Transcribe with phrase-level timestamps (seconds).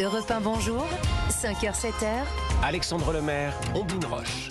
[0.00, 0.86] Europe 1, bonjour.
[1.30, 2.22] 5h, 7h.
[2.62, 4.48] Alexandre Lemaire, Ondine Roche.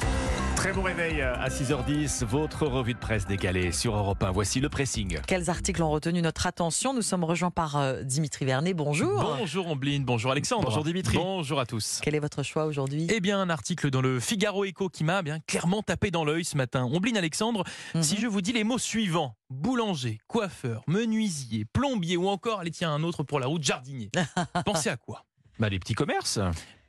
[0.56, 4.32] Très bon réveil à 6h10, votre revue de presse décalée sur Europe 1.
[4.32, 5.18] Voici le pressing.
[5.26, 6.94] Quels articles ont retenu notre attention?
[6.94, 8.74] Nous sommes rejoints par euh, Dimitri Vernet.
[8.74, 9.24] Bonjour.
[9.40, 10.66] Bonjour Ombline, bonjour Alexandre.
[10.66, 11.16] Bonjour Dimitri.
[11.18, 12.00] Bonjour à tous.
[12.04, 13.08] Quel est votre choix aujourd'hui?
[13.10, 16.44] Eh bien, un article dans le Figaro Echo qui m'a bien clairement tapé dans l'œil
[16.44, 16.84] ce matin.
[16.92, 17.64] Ombline Alexandre,
[17.96, 18.04] Mhm.
[18.04, 22.94] si je vous dis les mots suivants boulanger, coiffeur, menuisier, plombier ou encore, allez tiens,
[22.94, 24.12] un autre pour la route, jardinier.
[24.66, 25.24] Pensez à quoi?
[25.60, 26.40] Bah, les petits commerces.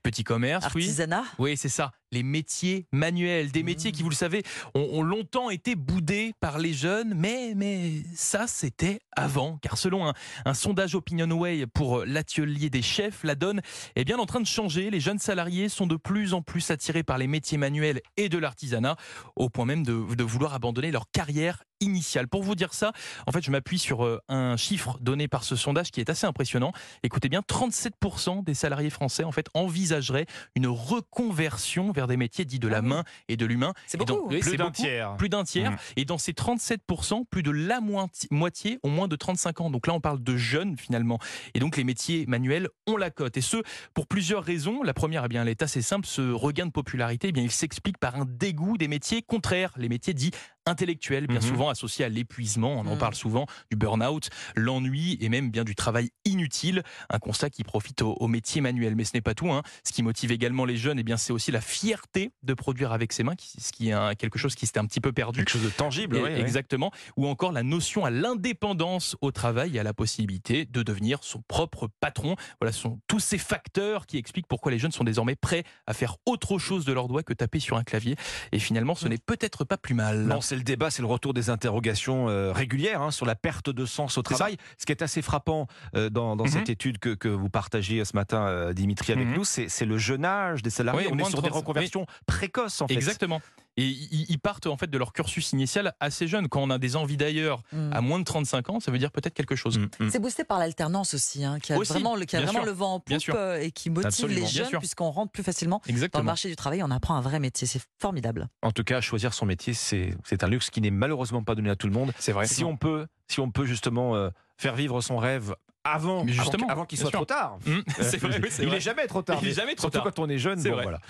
[0.02, 0.84] Petit commerce, oui.
[0.84, 1.92] Artisanat Oui, c'est ça.
[2.12, 4.42] Les métiers manuels, des métiers qui, vous le savez,
[4.74, 9.58] ont, longtemps été boudés par les jeunes, mais, mais ça, c'était avant.
[9.62, 10.14] Car selon un,
[10.44, 13.60] un sondage OpinionWay pour l'atelier des chefs, la donne
[13.96, 14.90] est bien en train de changer.
[14.90, 18.38] Les jeunes salariés sont de plus en plus attirés par les métiers manuels et de
[18.38, 18.96] l'artisanat,
[19.36, 22.28] au point même de, de vouloir abandonner leur carrière initiale.
[22.28, 22.92] Pour vous dire ça,
[23.26, 26.26] en fait, je m'appuie sur euh, un chiffre donné par ce sondage qui est assez
[26.26, 26.72] impressionnant.
[27.02, 32.58] Écoutez bien, 37% des salariés français, en fait, envisageraient une reconversion vers des métiers dits
[32.58, 33.72] de la Ah main et de l'humain.
[33.86, 34.32] C'est Et donc, beaucoup.
[34.34, 35.16] oui, Plus d'un tiers.
[35.16, 35.72] Plus d'un tiers.
[35.72, 35.78] Mhm.
[35.96, 39.70] Et dans ces 37%, plus de la moiti- moitié ont moins de 35 ans.
[39.70, 41.18] Donc là, on parle de jeunes finalement.
[41.54, 43.36] Et donc les métiers manuels ont la cote.
[43.36, 43.58] Et ce,
[43.94, 44.82] pour plusieurs raisons.
[44.82, 46.06] La première, eh bien, elle est assez simple.
[46.06, 49.88] Ce regain de popularité, eh bien, il s'explique par un dégoût des métiers contraires, les
[49.88, 50.30] métiers dits
[50.66, 51.46] intellectuels, bien Mhm.
[51.46, 52.72] souvent associés à l'épuisement.
[52.74, 52.98] On en Mhm.
[52.98, 56.82] parle souvent du burn-out, l'ennui et même bien du travail inutile.
[57.08, 58.94] Un constat qui profite aux, aux métiers manuels.
[58.96, 59.50] Mais ce n'est pas tout.
[59.52, 59.62] hein.
[59.84, 63.12] Ce qui motive également les jeunes, eh bien, c'est aussi la fierté de produire avec
[63.12, 65.38] ses mains, ce qui est quelque chose qui s'était un petit peu perdu.
[65.40, 66.40] Quelque chose de tangible, Et- oui, oui.
[66.40, 66.90] Exactement.
[67.16, 71.40] Ou encore la notion à l'indépendance au travail et à la possibilité de devenir son
[71.42, 72.36] propre patron.
[72.60, 75.94] Voilà, ce sont tous ces facteurs qui expliquent pourquoi les jeunes sont désormais prêts à
[75.94, 78.16] faire autre chose de leurs doigts que taper sur un clavier.
[78.52, 80.26] Et finalement, ce n'est peut-être pas plus mal.
[80.26, 83.70] Non, c'est le débat, c'est le retour des interrogations euh, régulières hein, sur la perte
[83.70, 84.56] de sens au travail.
[84.78, 86.50] Ce qui est assez frappant euh, dans, dans Mhm.
[86.50, 89.34] cette étude que, que vous partagez ce matin, euh, Dimitri, avec Mhm.
[89.34, 91.06] nous, c'est le jeune âge des salariés.
[91.06, 92.94] Oui, On est sur des 35, reconversions précoces, en fait.
[92.94, 93.40] Exactement.
[93.76, 96.48] Et ils partent en fait de leur cursus initial assez jeunes.
[96.48, 97.92] Quand on a des envies d'ailleurs Hmm.
[97.92, 99.78] à moins de 35 ans, ça veut dire peut-être quelque chose.
[99.78, 100.10] Mm, mm.
[100.10, 102.60] C'est boosté par l'alternance aussi, hein, qui a Aussi, vraiment, le, qui a bien vraiment
[102.64, 102.66] sûr.
[102.66, 104.40] le vent en poupe euh, et qui motive Absolument.
[104.40, 106.24] les jeunes puisqu'on rentre plus facilement dans le Exactement.
[106.24, 106.82] marché du travail.
[106.82, 107.66] On apprend un vrai métier.
[107.66, 108.48] C'est formidable.
[108.62, 111.70] En tout cas, choisir son métier, c'est c'est un luxe qui n'est malheureusement pas donné
[111.70, 112.12] à tout le monde.
[112.18, 112.46] C'est vrai.
[112.46, 115.54] si on peut, si on peut justement euh, faire vivre son rêve
[115.84, 117.18] avant, Mais justement, avant qu'il soit sûr.
[117.20, 117.58] trop tard.
[117.66, 118.76] Mm, c'est vrai, oui, c'est Il vrai.
[118.78, 119.38] est jamais trop tard.
[119.40, 120.12] Il est mais jamais trop surtout tard.
[120.14, 120.58] quand on est jeune.
[120.60, 120.84] C'est bon, vrai.
[120.84, 121.00] voilà.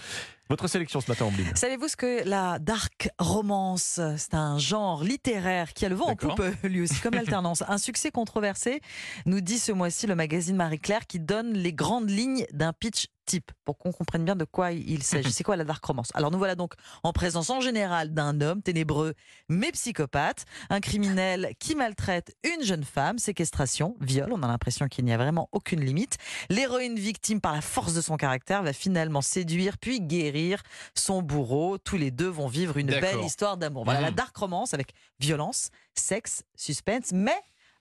[0.48, 1.54] Votre sélection ce matin, Ombline.
[1.54, 6.16] Savez-vous ce que la dark romance, c'est un genre littéraire qui a le vent en
[6.16, 7.62] poupe lui aussi, comme l'alternance.
[7.68, 8.80] Un succès controversé,
[9.26, 13.52] nous dit ce mois-ci le magazine Marie-Claire qui donne les grandes lignes d'un pitch type
[13.64, 15.30] pour qu'on comprenne bien de quoi il s'agit.
[15.32, 16.08] C'est quoi la dark romance?
[16.14, 19.14] Alors nous voilà donc en présence en général d'un homme ténébreux
[19.48, 25.04] mais psychopathe, un criminel qui maltraite une jeune femme, séquestration, viol, on a l'impression qu'il
[25.04, 26.16] n'y a vraiment aucune limite.
[26.48, 30.62] L'héroïne victime par la force de son caractère va finalement séduire puis guérir
[30.94, 31.78] son bourreau.
[31.78, 33.84] Tous les deux vont vivre une belle histoire d'amour.
[33.84, 34.16] Voilà la Mhm.
[34.16, 37.36] dark romance avec violence, sexe, suspense, mais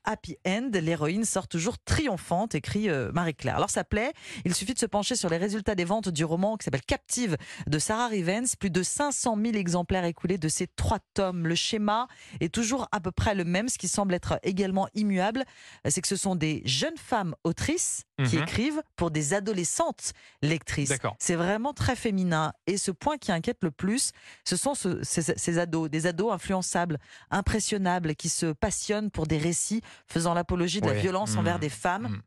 [0.05, 3.55] happy end, l'héroïne sort toujours triomphante, écrit euh, Marie-Claire.
[3.57, 4.13] Alors ça plaît,
[4.45, 7.37] il suffit de se pencher sur les résultats des ventes du roman qui s'appelle Captive
[7.67, 11.45] de Sarah Rivens, plus de 500 000 exemplaires écoulés de ces trois tomes.
[11.47, 12.07] Le schéma
[12.39, 15.43] est toujours à peu près le même, ce qui semble être également immuable,
[15.87, 18.43] c'est que ce sont des jeunes femmes autrices qui Mhm.
[18.43, 20.11] écrivent pour des adolescentes
[20.41, 20.89] lectrices.
[21.19, 22.51] C'est vraiment très féminin.
[22.67, 24.11] Et ce point qui inquiète le plus,
[24.43, 26.97] ce sont ce- ces, ces ados, des ados influençables,
[27.31, 31.39] impressionnables, qui se passionnent pour des récits faisant l'apologie de la violence Mmh.
[31.39, 32.07] envers des femmes.
[32.07, 32.21] Mmh.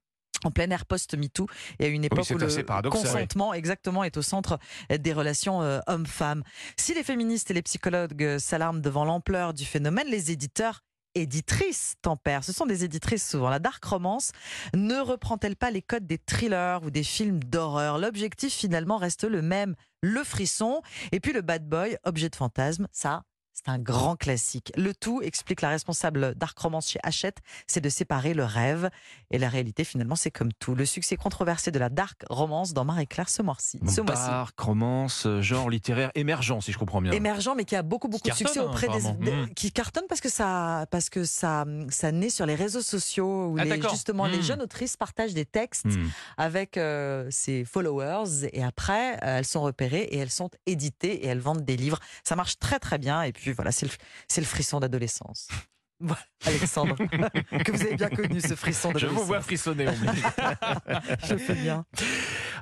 [0.44, 1.46] En plein air post-MeToo
[1.78, 4.58] et à une époque où le consentement exactement est au centre
[4.90, 6.42] des relations euh, hommes-femmes.
[6.76, 10.80] Si les féministes et les psychologues euh, s'alarment devant l'ampleur du phénomène, les éditeurs
[11.14, 12.42] éditrices tempèrent.
[12.42, 13.50] Ce sont des éditrices souvent.
[13.50, 14.32] La dark romance
[14.74, 17.98] ne reprend-elle pas les codes des thrillers ou des films d'horreur?
[17.98, 20.82] L'objectif finalement reste le même, le frisson.
[21.12, 23.22] Et puis le bad boy, objet de fantasme, ça,
[23.54, 24.72] c'est un grand classique.
[24.76, 28.88] Le tout, explique la responsable Dark Romance chez Hachette, c'est de séparer le rêve
[29.30, 29.84] et la réalité.
[29.84, 30.74] Finalement, c'est comme tout.
[30.74, 33.78] Le succès controversé de la Dark Romance dans Marie-Claire ce mois-ci.
[33.88, 34.00] Ce.
[34.00, 37.12] Dark, romance, euh, genre littéraire émergent, si je comprends bien.
[37.12, 39.20] Émergent, mais qui a beaucoup beaucoup de succès hein, auprès des, apparemment.
[39.24, 39.54] des- Mm.
[39.54, 43.56] qui cartonne parce que ça parce que ça ça naît sur les réseaux sociaux où
[43.58, 44.42] Ah, les- justement les Mm.
[44.42, 46.08] jeunes autrices partagent des textes Hmm.
[46.36, 51.26] avec euh, ses followers et après euh, elles sont repérées et elles sont éditées et
[51.26, 51.98] elles vendent des livres.
[52.24, 53.92] Ça marche très très bien et puis voilà c'est le
[54.28, 55.48] c'est le frisson d'adolescence.
[56.04, 56.96] Voilà, Alexandre,
[57.64, 59.20] que vous avez bien connu ce frisson Je d'adolescence.
[59.20, 59.86] vous vois frissonner.
[61.28, 61.84] Je fais bien.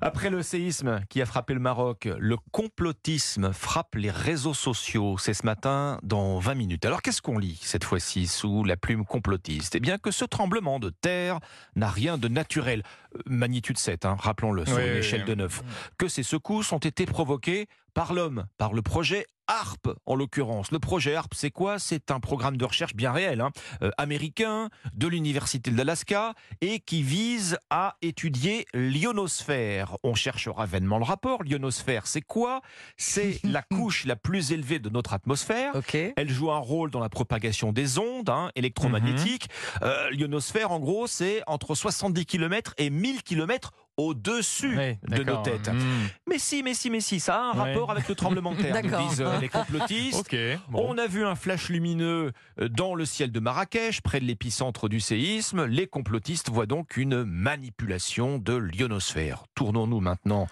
[0.03, 5.17] Après le séisme qui a frappé le Maroc, le complotisme frappe les réseaux sociaux.
[5.17, 6.85] C'est ce matin dans 20 minutes.
[6.85, 9.75] Alors qu'est-ce qu'on lit cette fois-ci sous la plume complotiste?
[9.75, 11.41] Eh bien que ce tremblement de terre
[11.77, 12.83] n'a rien de naturel.
[13.27, 15.31] Magnitude 7, hein, rappelons-le, sur Oui, une oui, échelle oui.
[15.31, 15.63] de 9,
[15.99, 20.71] que ces secousses ont été provoquées par l'homme, par le projet HARP en l'occurrence.
[20.71, 21.81] Le projet HARP, c'est quoi?
[21.81, 23.51] C'est un programme de recherche bien réel, hein,
[23.83, 29.97] euh, américain, de l'Université de l'Alaska, et qui vise à étudier l'ionosphère.
[30.05, 31.43] On cherchera vainement le rapport.
[31.43, 32.61] L'ionosphère, c'est quoi?
[32.97, 35.73] C'est la couche la plus élevée de notre atmosphère.
[36.17, 39.49] Elle joue un rôle dans la propagation des ondes hein, électromagnétiques.
[39.83, 45.43] Euh, L'ionosphère, en gros, c'est entre 70 km et 1000 km au-dessus Oui, de nos
[45.43, 45.69] têtes.
[45.69, 46.07] Hmm.
[46.29, 48.75] Mais si, mais si, mais si, ça a un rapport avec le tremblement de terre,
[48.83, 49.09] nous D'accord.
[49.09, 50.37] disent euh, les complotistes.
[50.69, 50.87] Bon.
[50.89, 54.89] On a vu un flash lumineux euh, dans le ciel de Marrakech, près de l'épicentre
[54.89, 55.65] du séisme.
[55.65, 59.45] Les complotistes voient donc une manipulation de l'ionosphère.
[59.55, 60.47] Tournons-nous maintenant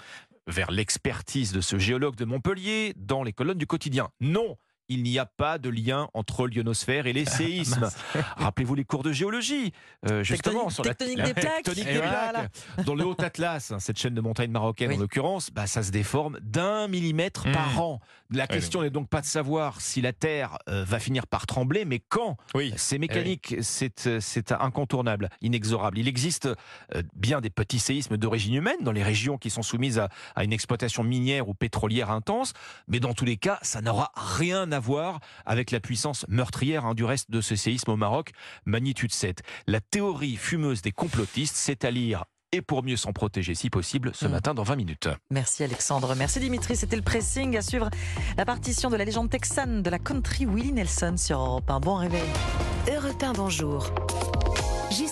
[0.47, 4.09] vers l'expertise de ce géologue de Montpellier dans les colonnes du quotidien.
[4.21, 4.57] Non
[4.89, 7.89] il n'y a pas de lien entre l'ionosphère et les séismes.
[8.37, 9.73] Rappelez-vous les cours de géologie,
[10.09, 11.55] euh, justement Tectonique- sur la, tectonique des plaques.
[11.65, 12.29] tectonique Et des voilà.
[12.31, 12.85] plaques.
[12.87, 14.97] Dans le Haut Atlas, hein, cette chaîne de montagnes marocaines Oui.
[14.97, 17.53] en l'occurrence, bah, ça se déforme d'un millimètre Mmh.
[17.53, 18.01] par an.
[18.31, 21.47] La Ouais, question n'est donc pas de savoir si la Terre euh, va finir par
[21.47, 22.37] trembler, mais quand.
[22.55, 22.75] Oui.
[22.77, 25.99] C'est mécanique, c'est euh, c'est incontournable, inexorable.
[25.99, 26.47] Il existe
[26.95, 30.45] euh, bien des petits séismes d'origine humaine dans les régions qui sont soumises à, à
[30.45, 32.53] une exploitation minière ou pétrolière intense,
[32.87, 36.95] mais dans tous les cas, ça n'aura rien à voir avec la puissance meurtrière hein,
[36.95, 38.31] du reste de ce séisme au Maroc,
[38.67, 39.43] magnitude 7.
[39.67, 44.13] La théorie fumeuse des complotistes, c'est à lire et pour mieux s'en protéger si possible
[44.15, 44.31] ce Mm.
[44.31, 45.09] matin dans 20 minutes.
[45.31, 46.15] Merci Alexandre.
[46.15, 46.77] Merci Dimitri.
[46.77, 47.91] C'était le pressing à suivre
[48.39, 51.81] la partition de la légende texane de la country Willie Nelson sur Europe 1.
[51.81, 52.23] Bon réveil.
[52.91, 53.91] Europe 1, bonjour.